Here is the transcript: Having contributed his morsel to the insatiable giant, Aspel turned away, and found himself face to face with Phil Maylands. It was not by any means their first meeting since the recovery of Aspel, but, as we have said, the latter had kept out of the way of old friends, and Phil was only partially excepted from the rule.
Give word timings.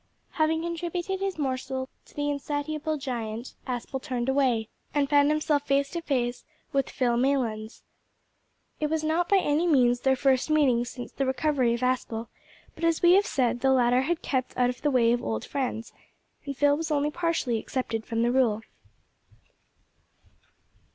Having 0.31 0.63
contributed 0.63 1.19
his 1.19 1.37
morsel 1.37 1.87
to 2.05 2.15
the 2.15 2.27
insatiable 2.31 2.97
giant, 2.97 3.53
Aspel 3.67 4.01
turned 4.01 4.29
away, 4.29 4.67
and 4.95 5.07
found 5.07 5.29
himself 5.29 5.67
face 5.67 5.91
to 5.91 6.01
face 6.01 6.43
with 6.73 6.89
Phil 6.89 7.17
Maylands. 7.17 7.83
It 8.79 8.89
was 8.89 9.03
not 9.03 9.29
by 9.29 9.37
any 9.37 9.67
means 9.67 9.99
their 9.99 10.15
first 10.15 10.49
meeting 10.49 10.85
since 10.85 11.11
the 11.11 11.27
recovery 11.27 11.75
of 11.75 11.83
Aspel, 11.83 12.29
but, 12.73 12.83
as 12.83 13.03
we 13.03 13.11
have 13.13 13.27
said, 13.27 13.59
the 13.59 13.69
latter 13.69 14.01
had 14.01 14.23
kept 14.23 14.57
out 14.57 14.71
of 14.71 14.81
the 14.81 14.89
way 14.89 15.11
of 15.11 15.21
old 15.23 15.45
friends, 15.45 15.93
and 16.47 16.57
Phil 16.57 16.75
was 16.75 16.89
only 16.89 17.11
partially 17.11 17.59
excepted 17.59 18.03
from 18.03 18.23
the 18.23 18.31
rule. 18.31 18.61